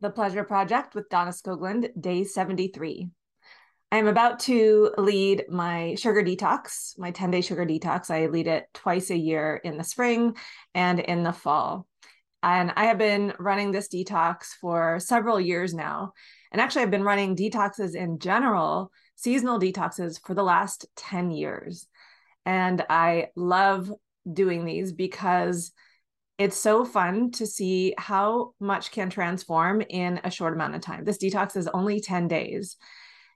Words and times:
The 0.00 0.10
Pleasure 0.10 0.44
Project 0.44 0.94
with 0.94 1.08
Donna 1.08 1.32
Skoglund, 1.32 1.90
day 2.00 2.22
73. 2.22 3.08
I'm 3.90 4.06
about 4.06 4.38
to 4.40 4.92
lead 4.96 5.46
my 5.48 5.96
sugar 5.96 6.22
detox, 6.22 6.96
my 6.96 7.10
10 7.10 7.32
day 7.32 7.40
sugar 7.40 7.66
detox. 7.66 8.08
I 8.08 8.26
lead 8.26 8.46
it 8.46 8.66
twice 8.72 9.10
a 9.10 9.16
year 9.16 9.60
in 9.64 9.76
the 9.76 9.82
spring 9.82 10.36
and 10.72 11.00
in 11.00 11.24
the 11.24 11.32
fall. 11.32 11.88
And 12.44 12.72
I 12.76 12.84
have 12.84 12.98
been 12.98 13.32
running 13.40 13.72
this 13.72 13.88
detox 13.88 14.50
for 14.60 15.00
several 15.00 15.40
years 15.40 15.74
now. 15.74 16.12
And 16.52 16.60
actually, 16.60 16.82
I've 16.82 16.92
been 16.92 17.02
running 17.02 17.34
detoxes 17.34 17.96
in 17.96 18.20
general, 18.20 18.92
seasonal 19.16 19.58
detoxes 19.58 20.20
for 20.24 20.32
the 20.32 20.44
last 20.44 20.86
10 20.94 21.32
years. 21.32 21.88
And 22.46 22.86
I 22.88 23.30
love 23.34 23.92
doing 24.32 24.64
these 24.64 24.92
because 24.92 25.72
it's 26.38 26.56
so 26.56 26.84
fun 26.84 27.32
to 27.32 27.46
see 27.46 27.94
how 27.98 28.54
much 28.60 28.92
can 28.92 29.10
transform 29.10 29.82
in 29.82 30.20
a 30.22 30.30
short 30.30 30.54
amount 30.54 30.76
of 30.76 30.80
time. 30.80 31.04
This 31.04 31.18
detox 31.18 31.56
is 31.56 31.66
only 31.68 32.00
10 32.00 32.28
days. 32.28 32.76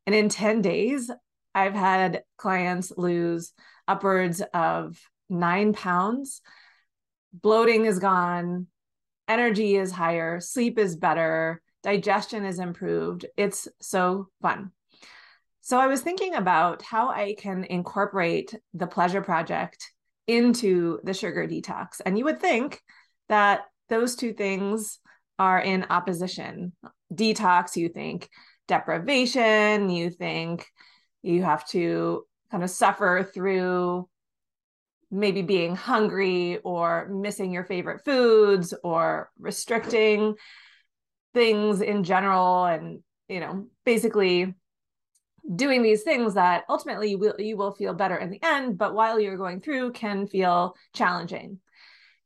And 0.07 0.15
in 0.15 0.29
10 0.29 0.63
days, 0.63 1.11
I've 1.55 1.75
had 1.75 2.23
clients 2.39 2.93
lose 2.97 3.53
upwards 3.89 4.41
of 4.55 5.01
nine 5.29 5.73
pounds. 5.73 6.41
Bloating 7.33 7.87
is 7.87 7.99
gone, 7.99 8.69
energy 9.27 9.77
is 9.77 9.91
higher, 9.91 10.39
sleep 10.39 10.79
is 10.79 10.97
better, 10.97 11.61
digestion 11.83 12.45
is 12.45 12.59
improved. 12.59 13.27
It's 13.37 13.67
so 13.81 14.29
fun. 14.41 14.71
So 15.61 15.79
I 15.79 15.87
was 15.87 16.03
thinking 16.03 16.35
about 16.35 16.83
how 16.83 17.09
I 17.09 17.35
can 17.39 17.65
incorporate 17.65 18.55
the 18.75 18.87
pleasure 18.87 19.23
project 19.23 19.93
into 20.27 20.99
the 21.05 21.15
sugar 21.15 21.47
detox. 21.47 22.01
And 22.05 22.19
you 22.19 22.25
would 22.25 22.41
think 22.41 22.81
that 23.29 23.63
those 23.89 24.17
two 24.17 24.33
things 24.33 24.99
are 25.39 25.61
in 25.61 25.87
opposition. 25.91 26.73
Detox, 27.13 27.77
you 27.77 27.89
think 27.89 28.29
deprivation, 28.69 29.91
you 29.91 30.11
think 30.11 30.67
you 31.23 31.43
have 31.43 31.67
to 31.69 32.25
kind 32.51 32.63
of 32.63 32.71
suffer 32.71 33.29
through 33.35 34.09
maybe 35.11 35.43
being 35.43 35.77
hungry 35.77 36.59
or 36.65 37.07
missing 37.09 37.53
your 37.53 37.65
favorite 37.65 38.03
foods 38.05 38.73
or 38.83 39.31
restricting 39.39 40.35
things 41.35 41.81
in 41.83 42.03
general 42.03 42.65
and 42.65 43.01
you 43.29 43.39
know 43.39 43.67
basically 43.85 44.55
doing 45.55 45.83
these 45.83 46.03
things 46.03 46.35
that 46.35 46.65
ultimately 46.69 47.11
you 47.11 47.19
will 47.19 47.35
you 47.39 47.57
will 47.57 47.73
feel 47.73 47.93
better 47.93 48.17
in 48.17 48.31
the 48.31 48.43
end 48.43 48.79
but 48.79 48.95
while 48.95 49.21
you're 49.21 49.37
going 49.37 49.61
through 49.61 49.93
can 49.93 50.27
feel 50.27 50.75
challenging 50.95 51.59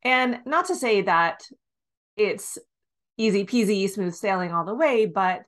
and 0.07 0.39
not 0.47 0.67
to 0.67 0.77
say 0.77 1.03
that 1.03 1.43
it's 2.17 2.59
easy 3.19 3.45
peasy 3.45 3.89
smooth 3.91 4.15
sailing 4.15 4.53
all 4.53 4.65
the 4.65 4.75
way 4.75 5.07
but 5.07 5.43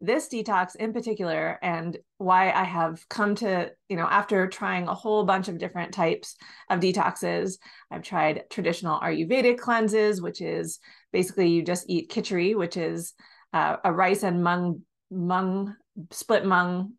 this 0.00 0.28
detox 0.28 0.76
in 0.76 0.92
particular 0.92 1.58
and 1.62 1.98
why 2.18 2.50
i 2.52 2.64
have 2.64 3.06
come 3.08 3.34
to 3.34 3.70
you 3.88 3.96
know 3.96 4.06
after 4.06 4.46
trying 4.46 4.86
a 4.86 4.94
whole 4.94 5.24
bunch 5.24 5.48
of 5.48 5.58
different 5.58 5.92
types 5.92 6.36
of 6.70 6.80
detoxes 6.80 7.58
i've 7.90 8.02
tried 8.02 8.44
traditional 8.48 9.00
ayurvedic 9.00 9.58
cleanses 9.58 10.22
which 10.22 10.40
is 10.40 10.78
basically 11.12 11.48
you 11.48 11.62
just 11.62 11.84
eat 11.88 12.10
khichdi 12.10 12.56
which 12.56 12.76
is 12.76 13.12
uh, 13.52 13.76
a 13.84 13.92
rice 13.92 14.22
and 14.22 14.42
mung 14.42 14.80
mung 15.10 15.74
split 16.10 16.44
mung 16.44 16.92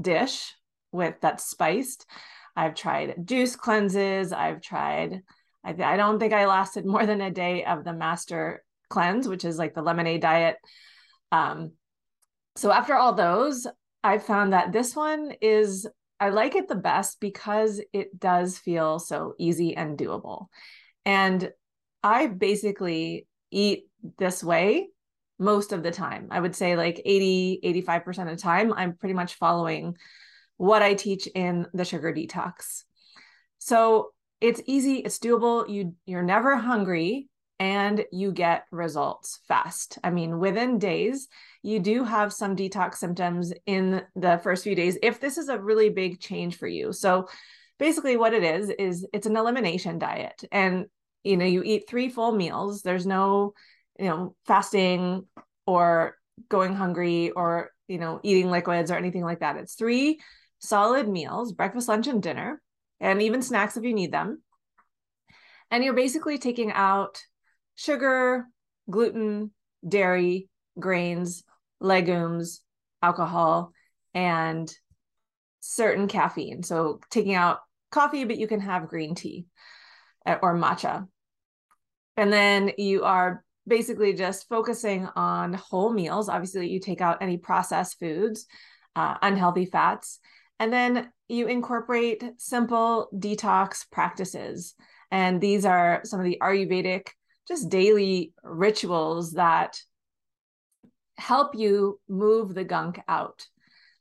dish 0.00 0.54
with 0.92 1.14
that's 1.20 1.44
spiced. 1.44 2.06
I've 2.56 2.74
tried 2.74 3.26
juice 3.26 3.54
cleanses. 3.54 4.32
I've 4.32 4.62
tried, 4.62 5.22
I, 5.66 5.94
I 5.94 5.96
don't 5.96 6.18
think 6.18 6.32
I 6.32 6.46
lasted 6.46 6.86
more 6.86 7.04
than 7.04 7.20
a 7.20 7.30
day 7.30 7.64
of 7.64 7.84
the 7.84 7.92
master 7.92 8.64
cleanse, 8.88 9.26
which 9.26 9.44
is 9.44 9.58
like 9.58 9.74
the 9.74 9.82
lemonade 9.82 10.22
diet. 10.22 10.56
Um, 11.32 11.72
so 12.54 12.70
after 12.70 12.94
all 12.94 13.12
those, 13.12 13.66
I 14.04 14.18
found 14.18 14.52
that 14.52 14.72
this 14.72 14.94
one 14.94 15.32
is, 15.40 15.86
I 16.20 16.30
like 16.30 16.54
it 16.54 16.68
the 16.68 16.76
best 16.76 17.20
because 17.20 17.80
it 17.92 18.18
does 18.18 18.56
feel 18.56 18.98
so 18.98 19.34
easy 19.38 19.76
and 19.76 19.98
doable. 19.98 20.46
And 21.04 21.50
I 22.02 22.28
basically 22.28 23.26
eat 23.50 23.88
this 24.18 24.42
way 24.44 24.88
most 25.38 25.72
of 25.72 25.82
the 25.82 25.90
time. 25.90 26.28
I 26.30 26.40
would 26.40 26.56
say 26.56 26.76
like 26.76 27.02
80, 27.04 27.60
85% 27.84 28.30
of 28.30 28.36
the 28.36 28.42
time, 28.42 28.72
I'm 28.72 28.96
pretty 28.96 29.14
much 29.14 29.34
following 29.34 29.96
what 30.56 30.82
I 30.82 30.94
teach 30.94 31.26
in 31.26 31.66
the 31.74 31.84
sugar 31.84 32.14
detox. 32.14 32.84
So 33.58 34.10
it's 34.40 34.60
easy, 34.66 34.96
it's 34.96 35.18
doable. 35.18 35.68
You 35.68 35.94
you're 36.06 36.22
never 36.22 36.56
hungry 36.56 37.28
and 37.58 38.04
you 38.12 38.32
get 38.32 38.66
results 38.70 39.40
fast. 39.48 39.98
I 40.04 40.10
mean, 40.10 40.38
within 40.38 40.78
days, 40.78 41.28
you 41.62 41.80
do 41.80 42.04
have 42.04 42.32
some 42.32 42.54
detox 42.54 42.96
symptoms 42.96 43.52
in 43.64 44.02
the 44.14 44.38
first 44.42 44.62
few 44.62 44.74
days 44.74 44.98
if 45.02 45.20
this 45.20 45.38
is 45.38 45.48
a 45.48 45.58
really 45.58 45.88
big 45.88 46.20
change 46.20 46.56
for 46.56 46.66
you. 46.66 46.92
So 46.92 47.28
basically 47.78 48.16
what 48.16 48.34
it 48.34 48.42
is 48.42 48.70
is 48.70 49.06
it's 49.12 49.26
an 49.26 49.36
elimination 49.36 49.98
diet 49.98 50.44
and 50.52 50.86
you 51.24 51.36
know, 51.36 51.44
you 51.46 51.62
eat 51.64 51.88
3 51.88 52.08
full 52.08 52.30
meals. 52.30 52.82
There's 52.82 53.06
no 53.06 53.54
you 53.98 54.06
know 54.06 54.34
fasting 54.46 55.26
or 55.66 56.16
going 56.48 56.74
hungry 56.74 57.30
or 57.30 57.70
you 57.88 57.98
know 57.98 58.20
eating 58.22 58.50
liquids 58.50 58.90
or 58.90 58.96
anything 58.96 59.22
like 59.22 59.40
that 59.40 59.56
it's 59.56 59.74
three 59.74 60.20
solid 60.58 61.08
meals 61.08 61.52
breakfast 61.52 61.88
lunch 61.88 62.06
and 62.06 62.22
dinner 62.22 62.60
and 63.00 63.22
even 63.22 63.42
snacks 63.42 63.76
if 63.76 63.84
you 63.84 63.94
need 63.94 64.12
them. 64.12 64.42
And 65.70 65.84
you're 65.84 65.94
basically 65.94 66.38
taking 66.38 66.72
out 66.72 67.20
sugar 67.74 68.46
gluten 68.88 69.50
dairy 69.86 70.48
grains 70.78 71.44
legumes 71.80 72.62
alcohol 73.02 73.72
and 74.14 74.72
certain 75.60 76.08
caffeine. 76.08 76.62
So 76.62 77.00
taking 77.10 77.34
out 77.34 77.58
coffee 77.90 78.24
but 78.24 78.38
you 78.38 78.46
can 78.46 78.60
have 78.60 78.88
green 78.88 79.14
tea 79.14 79.46
eh, 80.24 80.36
or 80.40 80.54
matcha. 80.54 81.06
And 82.16 82.32
then 82.32 82.72
you 82.78 83.04
are 83.04 83.44
basically 83.66 84.14
just 84.14 84.48
focusing 84.48 85.06
on 85.16 85.52
whole 85.52 85.92
meals. 85.92 86.28
Obviously, 86.28 86.68
you 86.70 86.80
take 86.80 87.00
out 87.00 87.20
any 87.20 87.36
processed 87.36 87.98
foods, 87.98 88.46
uh, 88.94 89.16
unhealthy 89.20 89.66
fats, 89.66 90.20
and 90.58 90.72
then 90.72 91.10
you 91.28 91.46
incorporate 91.46 92.22
simple 92.38 93.08
detox 93.14 93.84
practices. 93.90 94.74
And 95.10 95.40
these 95.40 95.64
are 95.64 96.00
some 96.04 96.20
of 96.20 96.24
the 96.24 96.38
Ayurvedic, 96.40 97.08
just 97.46 97.68
daily 97.68 98.32
rituals 98.42 99.32
that 99.32 99.80
help 101.18 101.54
you 101.54 102.00
move 102.08 102.54
the 102.54 102.64
gunk 102.64 103.00
out. 103.08 103.46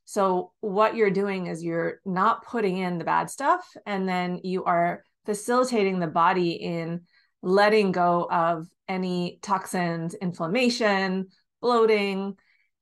So, 0.05 0.51
what 0.61 0.95
you're 0.95 1.09
doing 1.09 1.47
is 1.47 1.63
you're 1.63 1.99
not 2.05 2.45
putting 2.45 2.77
in 2.77 2.99
the 2.99 3.05
bad 3.05 3.29
stuff, 3.29 3.65
and 3.87 4.07
then 4.07 4.39
you 4.43 4.63
are 4.63 5.03
facilitating 5.25 5.99
the 5.99 6.07
body 6.07 6.51
in 6.51 7.01
letting 7.41 7.91
go 7.91 8.27
of 8.29 8.67
any 8.87 9.39
toxins, 9.41 10.13
inflammation, 10.13 11.27
bloating, 11.59 12.35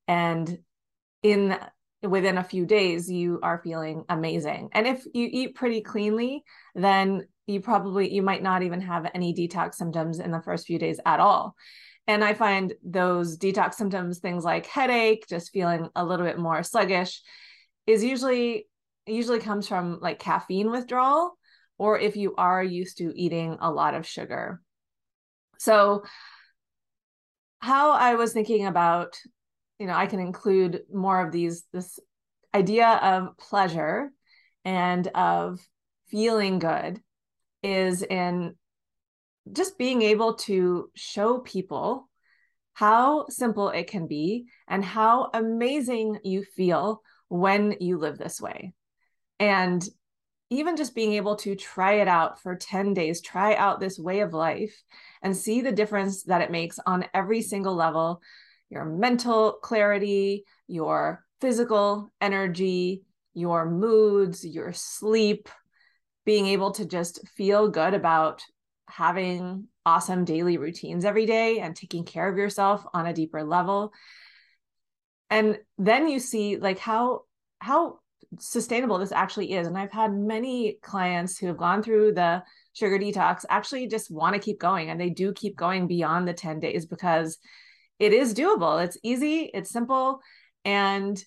and 0.07 0.59
in 1.21 1.57
within 2.03 2.37
a 2.37 2.43
few 2.43 2.65
days 2.65 3.09
you 3.09 3.39
are 3.41 3.61
feeling 3.63 4.03
amazing. 4.09 4.69
And 4.73 4.87
if 4.87 5.05
you 5.13 5.27
eat 5.31 5.55
pretty 5.55 5.81
cleanly, 5.81 6.43
then 6.75 7.27
you 7.47 7.61
probably 7.61 8.13
you 8.13 8.21
might 8.21 8.43
not 8.43 8.63
even 8.63 8.81
have 8.81 9.09
any 9.13 9.33
detox 9.33 9.75
symptoms 9.75 10.19
in 10.19 10.31
the 10.31 10.41
first 10.41 10.67
few 10.67 10.79
days 10.79 10.99
at 11.05 11.19
all. 11.19 11.55
And 12.05 12.23
I 12.23 12.33
find 12.33 12.73
those 12.83 13.37
detox 13.37 13.75
symptoms, 13.75 14.19
things 14.19 14.43
like 14.43 14.65
headache, 14.65 15.25
just 15.29 15.51
feeling 15.51 15.89
a 15.95 16.05
little 16.05 16.25
bit 16.25 16.37
more 16.37 16.61
sluggish, 16.63 17.21
is 17.87 18.03
usually 18.03 18.67
usually 19.05 19.39
comes 19.39 19.67
from 19.67 19.99
like 20.01 20.19
caffeine 20.19 20.71
withdrawal 20.71 21.37
or 21.77 21.99
if 21.99 22.15
you 22.15 22.35
are 22.35 22.63
used 22.63 22.97
to 22.97 23.11
eating 23.15 23.57
a 23.59 23.71
lot 23.71 23.93
of 23.93 24.07
sugar. 24.07 24.61
So, 25.57 26.03
how 27.59 27.91
I 27.91 28.15
was 28.15 28.33
thinking 28.33 28.65
about, 28.65 29.17
you 29.83 29.89
know, 29.89 29.95
I 29.95 30.07
can 30.07 30.21
include 30.21 30.83
more 30.93 31.19
of 31.19 31.33
these, 31.33 31.65
this 31.73 31.99
idea 32.55 32.87
of 32.87 33.37
pleasure 33.37 34.13
and 34.63 35.05
of 35.09 35.59
feeling 36.07 36.59
good 36.59 37.01
is 37.63 38.01
in 38.01 38.55
just 39.51 39.77
being 39.77 40.01
able 40.01 40.35
to 40.35 40.89
show 40.95 41.39
people 41.39 42.09
how 42.71 43.25
simple 43.27 43.71
it 43.71 43.87
can 43.87 44.07
be 44.07 44.45
and 44.69 44.85
how 44.85 45.29
amazing 45.33 46.17
you 46.23 46.45
feel 46.45 47.01
when 47.27 47.75
you 47.81 47.97
live 47.97 48.17
this 48.17 48.39
way. 48.39 48.73
And 49.37 49.85
even 50.49 50.77
just 50.77 50.95
being 50.95 51.11
able 51.11 51.35
to 51.35 51.57
try 51.57 51.95
it 51.95 52.07
out 52.07 52.41
for 52.41 52.55
10 52.55 52.93
days, 52.93 53.19
try 53.19 53.53
out 53.55 53.81
this 53.81 53.99
way 53.99 54.21
of 54.21 54.33
life 54.33 54.81
and 55.21 55.35
see 55.35 55.59
the 55.59 55.73
difference 55.73 56.23
that 56.23 56.41
it 56.41 56.51
makes 56.51 56.79
on 56.85 57.03
every 57.13 57.41
single 57.41 57.75
level 57.75 58.21
your 58.73 58.85
mental 58.85 59.53
clarity, 59.61 60.45
your 60.67 61.23
physical 61.39 62.11
energy, 62.19 63.03
your 63.33 63.69
moods, 63.69 64.45
your 64.45 64.73
sleep, 64.73 65.47
being 66.25 66.47
able 66.47 66.71
to 66.71 66.85
just 66.85 67.27
feel 67.27 67.69
good 67.69 67.93
about 67.93 68.41
having 68.89 69.67
awesome 69.85 70.25
daily 70.25 70.57
routines 70.57 71.05
every 71.05 71.25
day 71.25 71.59
and 71.59 71.75
taking 71.75 72.03
care 72.03 72.27
of 72.27 72.37
yourself 72.37 72.83
on 72.93 73.05
a 73.05 73.13
deeper 73.13 73.43
level. 73.43 73.91
And 75.29 75.59
then 75.77 76.07
you 76.07 76.19
see 76.19 76.57
like 76.57 76.79
how 76.79 77.21
how 77.59 77.99
sustainable 78.39 78.97
this 78.97 79.11
actually 79.11 79.53
is. 79.53 79.67
And 79.67 79.77
i've 79.77 79.91
had 79.91 80.13
many 80.13 80.77
clients 80.81 81.37
who 81.37 81.47
have 81.47 81.57
gone 81.57 81.83
through 81.83 82.13
the 82.13 82.43
sugar 82.73 82.97
detox 82.97 83.45
actually 83.49 83.87
just 83.87 84.09
want 84.09 84.33
to 84.33 84.41
keep 84.41 84.59
going 84.59 84.89
and 84.89 84.99
they 84.99 85.09
do 85.09 85.33
keep 85.33 85.55
going 85.55 85.87
beyond 85.87 86.27
the 86.27 86.33
10 86.33 86.59
days 86.59 86.85
because 86.85 87.37
it 87.99 88.13
is 88.13 88.33
doable. 88.33 88.83
It's 88.83 88.97
easy 89.03 89.49
it's 89.53 89.69
simple 89.69 90.21
and 90.65 91.23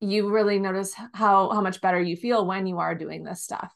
you 0.00 0.30
really 0.30 0.58
notice 0.58 0.94
how 1.12 1.50
how 1.50 1.60
much 1.60 1.80
better 1.80 2.00
you 2.00 2.16
feel 2.16 2.46
when 2.46 2.66
you 2.66 2.78
are 2.78 2.94
doing 2.94 3.24
this 3.24 3.42
stuff. 3.42 3.72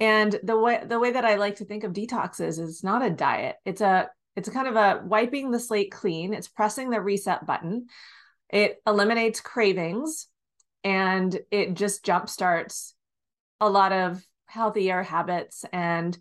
And 0.00 0.38
the 0.42 0.58
way 0.58 0.82
the 0.84 0.98
way 0.98 1.12
that 1.12 1.24
i 1.24 1.36
like 1.36 1.56
to 1.56 1.64
think 1.64 1.84
of 1.84 1.92
detoxes 1.92 2.58
is 2.58 2.82
not 2.82 3.04
a 3.04 3.10
diet. 3.10 3.56
It's 3.64 3.80
a 3.80 4.10
it's 4.34 4.48
kind 4.48 4.66
of 4.66 4.76
a 4.76 5.02
wiping 5.04 5.50
the 5.50 5.60
slate 5.60 5.92
clean. 5.92 6.32
It's 6.34 6.48
pressing 6.48 6.90
the 6.90 7.00
reset 7.00 7.46
button. 7.46 7.86
It 8.48 8.82
eliminates 8.86 9.40
cravings 9.40 10.26
and 10.84 11.38
it 11.50 11.74
just 11.74 12.04
jump 12.04 12.28
starts 12.28 12.94
a 13.60 13.68
lot 13.68 13.92
of 13.92 14.24
healthier 14.46 15.02
habits 15.02 15.64
and 15.72 16.18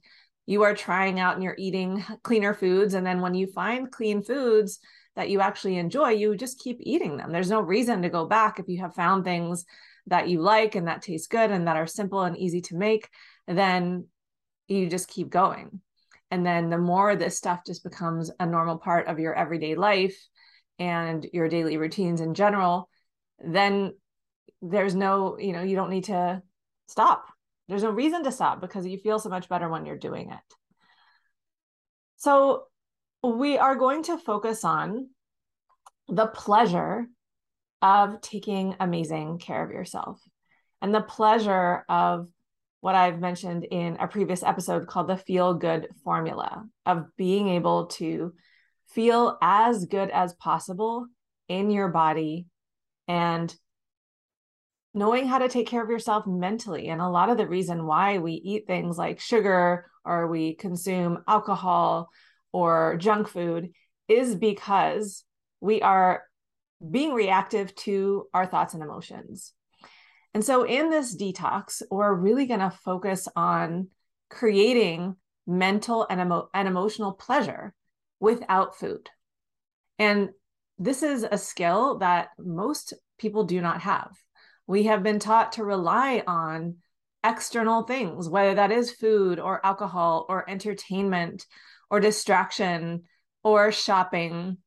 you 0.51 0.63
are 0.63 0.75
trying 0.75 1.19
out 1.19 1.35
and 1.35 1.43
you're 1.43 1.55
eating 1.57 2.03
cleaner 2.23 2.53
foods 2.53 2.93
and 2.93 3.05
then 3.05 3.21
when 3.21 3.33
you 3.33 3.47
find 3.47 3.91
clean 3.91 4.21
foods 4.21 4.79
that 5.15 5.29
you 5.29 5.39
actually 5.39 5.77
enjoy 5.77 6.09
you 6.09 6.35
just 6.35 6.59
keep 6.59 6.77
eating 6.81 7.15
them. 7.15 7.31
There's 7.31 7.49
no 7.49 7.61
reason 7.61 8.01
to 8.01 8.09
go 8.09 8.25
back 8.25 8.59
if 8.59 8.67
you 8.67 8.79
have 8.81 8.93
found 8.93 9.23
things 9.23 9.65
that 10.07 10.27
you 10.27 10.41
like 10.41 10.75
and 10.75 10.87
that 10.87 11.01
taste 11.01 11.29
good 11.29 11.51
and 11.51 11.67
that 11.67 11.77
are 11.77 11.87
simple 11.87 12.23
and 12.23 12.37
easy 12.37 12.59
to 12.61 12.75
make 12.75 13.09
then 13.47 14.07
you 14.67 14.89
just 14.89 15.07
keep 15.07 15.29
going. 15.29 15.79
And 16.29 16.45
then 16.45 16.69
the 16.69 16.77
more 16.77 17.15
this 17.15 17.37
stuff 17.37 17.61
just 17.65 17.83
becomes 17.83 18.29
a 18.39 18.45
normal 18.45 18.77
part 18.77 19.07
of 19.07 19.19
your 19.19 19.33
everyday 19.33 19.75
life 19.75 20.17
and 20.79 21.25
your 21.31 21.47
daily 21.47 21.77
routines 21.77 22.19
in 22.19 22.33
general 22.33 22.89
then 23.43 23.93
there's 24.61 24.95
no 24.95 25.37
you 25.39 25.53
know 25.53 25.63
you 25.63 25.75
don't 25.75 25.89
need 25.89 26.05
to 26.05 26.41
stop 26.87 27.25
there's 27.71 27.83
no 27.83 27.89
reason 27.89 28.21
to 28.25 28.33
stop 28.33 28.59
because 28.59 28.85
you 28.85 28.97
feel 28.97 29.17
so 29.17 29.29
much 29.29 29.47
better 29.47 29.69
when 29.69 29.85
you're 29.85 29.97
doing 29.97 30.29
it. 30.29 30.55
So, 32.17 32.65
we 33.23 33.57
are 33.57 33.75
going 33.75 34.03
to 34.03 34.17
focus 34.17 34.65
on 34.65 35.07
the 36.09 36.27
pleasure 36.27 37.07
of 37.81 38.19
taking 38.19 38.75
amazing 38.81 39.37
care 39.37 39.63
of 39.63 39.71
yourself 39.71 40.19
and 40.81 40.93
the 40.93 41.01
pleasure 41.01 41.85
of 41.87 42.27
what 42.81 42.95
I've 42.95 43.21
mentioned 43.21 43.63
in 43.63 43.95
a 44.01 44.07
previous 44.07 44.43
episode 44.43 44.87
called 44.87 45.07
the 45.07 45.15
feel 45.15 45.53
good 45.53 45.87
formula 46.03 46.65
of 46.85 47.05
being 47.15 47.47
able 47.47 47.85
to 47.87 48.33
feel 48.89 49.37
as 49.41 49.85
good 49.85 50.09
as 50.09 50.33
possible 50.33 51.05
in 51.47 51.71
your 51.71 51.87
body 51.87 52.47
and 53.07 53.55
knowing 54.93 55.27
how 55.27 55.37
to 55.37 55.47
take 55.47 55.67
care 55.67 55.83
of 55.83 55.89
yourself 55.89 56.27
mentally. 56.27 56.89
And 56.89 57.01
a 57.01 57.09
lot 57.09 57.29
of 57.29 57.37
the 57.37 57.47
reason 57.47 57.85
why 57.85 58.17
we 58.17 58.33
eat 58.33 58.67
things 58.67 58.97
like 58.97 59.19
sugar 59.19 59.85
or 60.03 60.27
we 60.27 60.55
consume 60.55 61.23
alcohol 61.27 62.09
or 62.51 62.97
junk 62.97 63.27
food 63.27 63.71
is 64.07 64.35
because 64.35 65.23
we 65.61 65.81
are 65.81 66.23
being 66.89 67.13
reactive 67.13 67.73
to 67.75 68.27
our 68.33 68.45
thoughts 68.45 68.73
and 68.73 68.83
emotions. 68.83 69.53
And 70.33 70.43
so, 70.43 70.63
in 70.63 70.89
this 70.89 71.15
detox, 71.15 71.81
we're 71.91 72.13
really 72.13 72.45
going 72.45 72.61
to 72.61 72.71
focus 72.71 73.27
on 73.35 73.89
creating 74.29 75.15
mental 75.45 76.07
and, 76.09 76.21
emo- 76.21 76.49
and 76.53 76.67
emotional 76.67 77.13
pleasure 77.13 77.73
without 78.19 78.77
food. 78.77 79.09
And 79.99 80.29
this 80.79 81.03
is 81.03 81.25
a 81.29 81.37
skill 81.37 81.99
that 81.99 82.29
most 82.39 82.93
people 83.19 83.43
do 83.43 83.61
not 83.61 83.81
have 83.81 84.09
we 84.71 84.83
have 84.83 85.03
been 85.03 85.19
taught 85.19 85.51
to 85.51 85.65
rely 85.65 86.23
on 86.25 86.77
external 87.25 87.83
things, 87.83 88.29
whether 88.29 88.55
that 88.55 88.71
is 88.71 88.89
food 88.89 89.37
or 89.37 89.63
alcohol 89.65 90.25
or 90.29 90.49
entertainment 90.49 91.45
or 91.89 91.99
distraction 91.99 93.03
or 93.43 93.73
shopping 93.73 94.57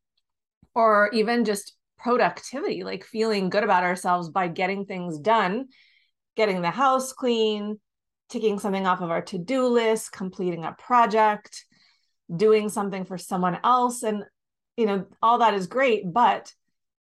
or 0.74 1.08
even 1.14 1.46
just 1.46 1.72
productivity, 1.96 2.84
like 2.84 3.02
feeling 3.02 3.48
good 3.48 3.64
about 3.64 3.82
ourselves 3.82 4.28
by 4.28 4.46
getting 4.46 4.84
things 4.84 5.18
done, 5.18 5.68
getting 6.36 6.60
the 6.60 6.70
house 6.70 7.14
clean, 7.14 7.80
taking 8.28 8.58
something 8.58 8.86
off 8.86 9.00
of 9.00 9.10
our 9.10 9.22
to 9.22 9.38
do 9.38 9.68
list, 9.68 10.12
completing 10.12 10.64
a 10.64 10.72
project, 10.72 11.64
doing 12.36 12.68
something 12.68 13.06
for 13.06 13.16
someone 13.16 13.58
else. 13.64 14.02
And, 14.02 14.22
you 14.76 14.84
know, 14.84 15.06
all 15.22 15.38
that 15.38 15.54
is 15.54 15.66
great. 15.66 16.12
But 16.12 16.52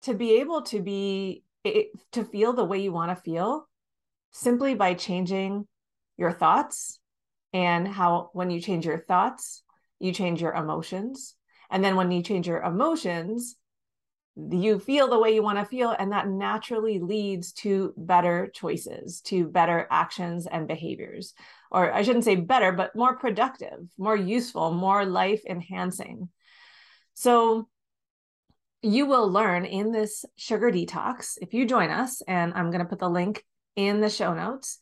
to 0.03 0.13
be 0.13 0.41
able 0.41 0.61
to 0.63 0.79
be 0.79 1.43
it, 1.63 1.87
to 2.11 2.23
feel 2.23 2.53
the 2.53 2.63
way 2.63 2.79
you 2.79 2.91
want 2.91 3.15
to 3.15 3.23
feel 3.23 3.67
simply 4.31 4.75
by 4.75 4.93
changing 4.93 5.67
your 6.17 6.31
thoughts 6.31 6.99
and 7.53 7.87
how 7.87 8.29
when 8.33 8.49
you 8.49 8.59
change 8.59 8.85
your 8.85 8.99
thoughts 8.99 9.63
you 9.99 10.11
change 10.11 10.41
your 10.41 10.53
emotions. 10.53 11.35
And 11.69 11.81
then 11.81 11.95
when 11.95 12.11
you 12.11 12.21
change 12.21 12.47
your 12.47 12.61
emotions 12.61 13.55
you 14.35 14.79
feel 14.79 15.07
the 15.07 15.19
way 15.19 15.35
you 15.35 15.43
want 15.43 15.59
to 15.59 15.65
feel 15.65 15.95
and 15.97 16.11
that 16.11 16.27
naturally 16.27 16.99
leads 16.99 17.51
to 17.51 17.93
better 17.95 18.49
choices 18.51 19.21
to 19.21 19.47
better 19.47 19.87
actions 19.91 20.47
and 20.47 20.67
behaviors. 20.67 21.33
Or 21.71 21.93
i 21.93 22.01
shouldn't 22.01 22.25
say 22.25 22.35
better 22.35 22.71
but 22.71 22.95
more 22.95 23.15
productive 23.17 23.79
more 23.97 24.15
useful 24.15 24.71
more 24.71 25.05
life 25.05 25.41
enhancing 25.47 26.29
so 27.13 27.67
you 28.83 29.05
will 29.05 29.31
learn 29.31 29.65
in 29.65 29.91
this 29.91 30.25
sugar 30.35 30.69
detox 30.69 31.37
if 31.41 31.53
you 31.53 31.65
join 31.65 31.89
us, 31.89 32.21
and 32.27 32.53
I'm 32.53 32.69
going 32.69 32.83
to 32.83 32.89
put 32.89 32.99
the 32.99 33.09
link 33.09 33.43
in 33.75 34.01
the 34.01 34.09
show 34.09 34.33
notes, 34.33 34.77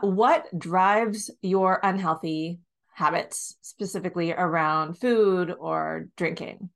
what 0.00 0.46
drives 0.58 1.30
your 1.42 1.80
unhealthy 1.82 2.60
habits, 2.94 3.56
specifically 3.60 4.32
around 4.32 4.94
food 4.94 5.54
or 5.56 6.06
drinking. 6.16 6.70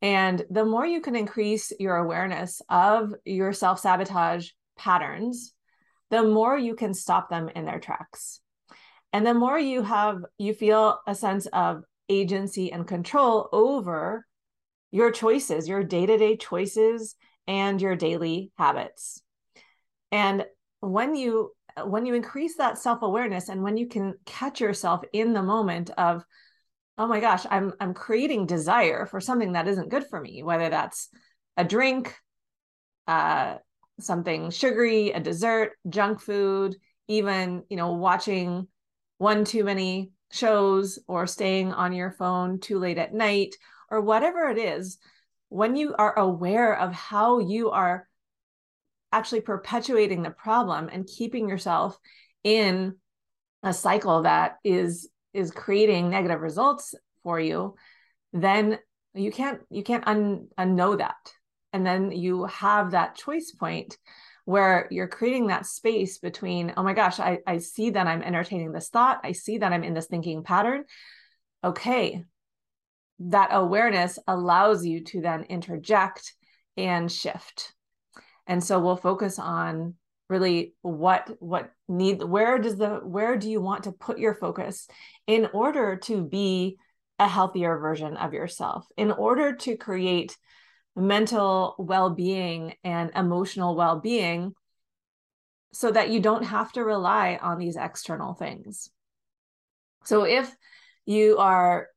And 0.00 0.44
the 0.48 0.64
more 0.64 0.86
you 0.86 1.00
can 1.00 1.16
increase 1.16 1.72
your 1.78 1.96
awareness 1.96 2.62
of 2.68 3.12
your 3.24 3.52
self 3.52 3.80
sabotage 3.80 4.50
patterns, 4.78 5.52
the 6.10 6.22
more 6.22 6.56
you 6.56 6.76
can 6.76 6.94
stop 6.94 7.28
them 7.28 7.48
in 7.48 7.64
their 7.64 7.80
tracks. 7.80 8.40
And 9.12 9.26
the 9.26 9.34
more 9.34 9.58
you 9.58 9.82
have, 9.82 10.18
you 10.38 10.54
feel 10.54 11.00
a 11.06 11.14
sense 11.14 11.46
of 11.46 11.82
agency 12.08 12.70
and 12.70 12.86
control 12.86 13.48
over 13.52 14.24
your 14.96 15.10
choices, 15.10 15.68
your 15.68 15.84
day 15.84 16.06
to 16.06 16.16
day 16.16 16.36
choices, 16.38 17.16
and 17.46 17.82
your 17.82 17.94
daily 17.94 18.50
habits. 18.56 19.20
And 20.10 20.46
when 20.80 21.14
you 21.14 21.52
when 21.84 22.06
you 22.06 22.14
increase 22.14 22.56
that 22.56 22.78
self 22.78 23.02
awareness 23.02 23.50
and 23.50 23.62
when 23.62 23.76
you 23.76 23.86
can 23.86 24.14
catch 24.24 24.58
yourself 24.58 25.02
in 25.12 25.34
the 25.34 25.42
moment 25.42 25.90
of 25.98 26.24
oh 26.96 27.06
my 27.06 27.20
gosh 27.20 27.44
i'm 27.50 27.74
i'm 27.80 27.92
creating 27.92 28.46
desire 28.46 29.04
for 29.04 29.20
something 29.20 29.52
that 29.52 29.68
isn't 29.68 29.90
good 29.90 30.06
for 30.08 30.18
me 30.18 30.42
whether 30.42 30.70
that's 30.70 31.10
a 31.58 31.64
drink 31.64 32.16
uh 33.08 33.56
something 34.00 34.50
sugary 34.50 35.10
a 35.10 35.20
dessert 35.20 35.72
junk 35.90 36.18
food 36.18 36.74
even 37.08 37.62
you 37.68 37.76
know 37.76 37.92
watching 37.92 38.66
one 39.18 39.44
too 39.44 39.64
many 39.64 40.10
shows 40.32 40.98
or 41.06 41.26
staying 41.26 41.74
on 41.74 41.92
your 41.92 42.12
phone 42.12 42.58
too 42.58 42.78
late 42.78 42.96
at 42.96 43.12
night 43.12 43.54
or 43.90 44.00
whatever 44.00 44.48
it 44.48 44.58
is, 44.58 44.98
when 45.48 45.76
you 45.76 45.94
are 45.96 46.18
aware 46.18 46.76
of 46.78 46.92
how 46.92 47.38
you 47.38 47.70
are 47.70 48.08
actually 49.12 49.40
perpetuating 49.40 50.22
the 50.22 50.30
problem 50.30 50.88
and 50.92 51.06
keeping 51.06 51.48
yourself 51.48 51.98
in 52.42 52.96
a 53.62 53.72
cycle 53.72 54.22
that 54.22 54.56
is 54.64 55.08
is 55.32 55.50
creating 55.50 56.10
negative 56.10 56.40
results 56.40 56.94
for 57.22 57.38
you 57.38 57.74
then 58.32 58.78
you 59.16 59.32
can't 59.32 59.60
you 59.70 59.82
can't 59.82 60.06
un, 60.06 60.48
unknow 60.58 60.98
that. 60.98 61.32
And 61.72 61.86
then 61.86 62.12
you 62.12 62.44
have 62.44 62.92
that 62.92 63.16
choice 63.16 63.50
point 63.50 63.98
where 64.44 64.86
you're 64.90 65.08
creating 65.08 65.48
that 65.48 65.66
space 65.66 66.18
between 66.18 66.72
oh 66.76 66.82
my 66.82 66.92
gosh 66.92 67.18
I, 67.18 67.38
I 67.46 67.58
see 67.58 67.90
that 67.90 68.06
i'm 68.06 68.22
entertaining 68.22 68.72
this 68.72 68.88
thought. 68.88 69.20
I 69.24 69.32
see 69.32 69.58
that 69.58 69.72
i'm 69.72 69.84
in 69.84 69.94
this 69.94 70.06
thinking 70.06 70.42
pattern. 70.42 70.84
Okay 71.64 72.24
that 73.18 73.48
awareness 73.52 74.18
allows 74.26 74.84
you 74.84 75.02
to 75.04 75.20
then 75.20 75.44
interject 75.44 76.34
and 76.76 77.10
shift. 77.10 77.72
And 78.46 78.62
so 78.62 78.78
we'll 78.78 78.96
focus 78.96 79.38
on 79.38 79.94
really 80.28 80.74
what 80.82 81.30
what 81.38 81.70
need 81.88 82.22
where 82.22 82.58
does 82.58 82.76
the 82.76 82.96
where 83.04 83.36
do 83.36 83.48
you 83.48 83.60
want 83.60 83.84
to 83.84 83.92
put 83.92 84.18
your 84.18 84.34
focus 84.34 84.88
in 85.28 85.48
order 85.52 85.96
to 85.96 86.24
be 86.24 86.76
a 87.20 87.28
healthier 87.28 87.78
version 87.78 88.16
of 88.16 88.32
yourself 88.34 88.86
in 88.96 89.12
order 89.12 89.54
to 89.54 89.76
create 89.76 90.36
mental 90.96 91.76
well-being 91.78 92.74
and 92.82 93.12
emotional 93.14 93.76
well-being 93.76 94.52
so 95.72 95.90
that 95.90 96.10
you 96.10 96.20
don't 96.20 96.44
have 96.44 96.72
to 96.72 96.82
rely 96.82 97.38
on 97.40 97.58
these 97.58 97.76
external 97.76 98.32
things. 98.32 98.90
So 100.04 100.24
if 100.24 100.50
you 101.04 101.36
are 101.38 101.88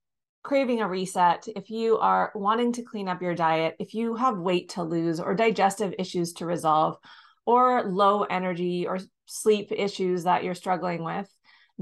craving 0.43 0.81
a 0.81 0.87
reset, 0.87 1.47
if 1.55 1.69
you 1.69 1.97
are 1.97 2.31
wanting 2.35 2.73
to 2.73 2.83
clean 2.83 3.07
up 3.07 3.21
your 3.21 3.35
diet, 3.35 3.75
if 3.79 3.93
you 3.93 4.15
have 4.15 4.37
weight 4.37 4.69
to 4.69 4.83
lose 4.83 5.19
or 5.19 5.35
digestive 5.35 5.93
issues 5.99 6.33
to 6.33 6.45
resolve, 6.45 6.97
or 7.45 7.83
low 7.83 8.23
energy 8.23 8.85
or 8.85 8.99
sleep 9.25 9.71
issues 9.71 10.23
that 10.25 10.43
you're 10.43 10.53
struggling 10.53 11.03
with, 11.03 11.27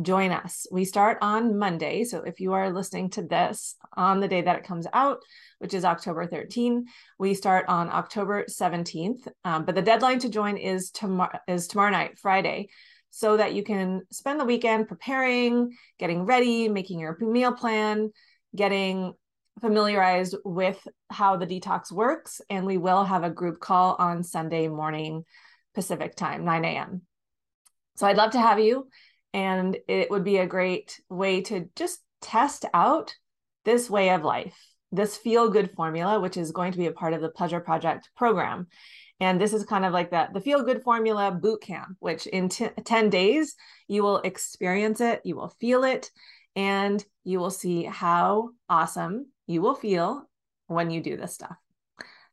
join 0.01 0.31
us. 0.31 0.65
We 0.71 0.85
start 0.85 1.17
on 1.21 1.57
Monday. 1.57 2.03
So 2.03 2.21
if 2.21 2.39
you 2.39 2.53
are 2.53 2.71
listening 2.71 3.09
to 3.11 3.21
this 3.21 3.75
on 3.95 4.19
the 4.19 4.27
day 4.27 4.41
that 4.41 4.57
it 4.57 4.63
comes 4.63 4.87
out, 4.93 5.19
which 5.59 5.73
is 5.73 5.83
October 5.83 6.25
13, 6.25 6.85
we 7.19 7.33
start 7.33 7.65
on 7.67 7.89
October 7.89 8.45
17th. 8.45 9.27
Um, 9.43 9.65
but 9.65 9.75
the 9.75 9.81
deadline 9.81 10.19
to 10.19 10.29
join 10.29 10.55
is 10.55 10.91
tomorrow 10.91 11.39
is 11.47 11.67
tomorrow 11.67 11.91
night, 11.91 12.17
Friday, 12.17 12.69
so 13.09 13.37
that 13.37 13.53
you 13.53 13.63
can 13.63 14.03
spend 14.11 14.39
the 14.39 14.45
weekend 14.45 14.87
preparing, 14.87 15.75
getting 15.99 16.25
ready, 16.25 16.69
making 16.69 16.99
your 16.99 17.17
meal 17.19 17.51
plan, 17.51 18.11
getting 18.57 19.13
familiarized 19.61 20.35
with 20.43 20.85
how 21.09 21.37
the 21.37 21.47
detox 21.47 21.91
works. 21.91 22.41
And 22.49 22.65
we 22.65 22.77
will 22.77 23.03
have 23.03 23.23
a 23.23 23.29
group 23.29 23.59
call 23.59 23.95
on 23.97 24.23
Sunday 24.23 24.67
morning 24.67 25.23
Pacific 25.73 26.15
time, 26.15 26.43
9 26.43 26.65
a.m. 26.65 27.01
So 27.95 28.07
I'd 28.07 28.17
love 28.17 28.31
to 28.31 28.41
have 28.41 28.59
you. 28.59 28.87
And 29.33 29.77
it 29.87 30.09
would 30.09 30.23
be 30.23 30.37
a 30.37 30.47
great 30.47 30.99
way 31.09 31.41
to 31.41 31.69
just 31.75 31.99
test 32.21 32.65
out 32.73 33.15
this 33.65 33.89
way 33.89 34.09
of 34.11 34.23
life, 34.23 34.57
this 34.91 35.17
feel 35.17 35.49
good 35.49 35.71
formula, 35.71 36.19
which 36.19 36.37
is 36.37 36.51
going 36.51 36.71
to 36.71 36.77
be 36.77 36.87
a 36.87 36.91
part 36.91 37.13
of 37.13 37.21
the 37.21 37.29
Pleasure 37.29 37.59
Project 37.59 38.09
program. 38.15 38.67
And 39.19 39.41
this 39.41 39.53
is 39.53 39.65
kind 39.65 39.83
of 39.83 39.93
like 39.93 40.11
that 40.11 40.33
the 40.33 40.41
feel 40.41 40.63
good 40.63 40.83
formula 40.83 41.31
boot 41.31 41.61
camp, 41.61 41.97
which 41.99 42.27
in 42.27 42.49
t- 42.49 42.69
10 42.85 43.09
days, 43.09 43.55
you 43.87 44.03
will 44.03 44.19
experience 44.19 45.01
it, 45.01 45.21
you 45.23 45.35
will 45.35 45.53
feel 45.59 45.83
it, 45.83 46.11
and 46.57 47.05
you 47.23 47.39
will 47.39 47.51
see 47.51 47.83
how 47.83 48.49
awesome 48.67 49.27
you 49.45 49.61
will 49.61 49.75
feel 49.75 50.27
when 50.65 50.89
you 50.89 51.01
do 51.01 51.15
this 51.15 51.35
stuff. 51.35 51.55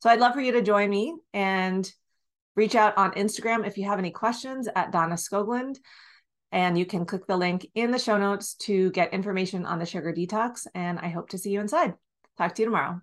So 0.00 0.08
I'd 0.08 0.18
love 0.18 0.32
for 0.32 0.40
you 0.40 0.52
to 0.52 0.62
join 0.62 0.88
me 0.90 1.14
and 1.34 1.88
reach 2.56 2.74
out 2.74 2.96
on 2.96 3.12
Instagram 3.12 3.66
if 3.66 3.76
you 3.76 3.84
have 3.84 3.98
any 3.98 4.10
questions 4.10 4.66
at 4.74 4.90
Donna 4.90 5.14
Skoglund. 5.14 5.76
And 6.52 6.78
you 6.78 6.86
can 6.86 7.04
click 7.04 7.26
the 7.26 7.36
link 7.36 7.66
in 7.74 7.90
the 7.90 7.98
show 7.98 8.16
notes 8.16 8.54
to 8.54 8.90
get 8.92 9.12
information 9.12 9.66
on 9.66 9.78
the 9.78 9.86
sugar 9.86 10.12
detox. 10.12 10.66
And 10.74 10.98
I 10.98 11.08
hope 11.08 11.30
to 11.30 11.38
see 11.38 11.50
you 11.50 11.60
inside. 11.60 11.94
Talk 12.38 12.54
to 12.54 12.62
you 12.62 12.66
tomorrow. 12.66 13.00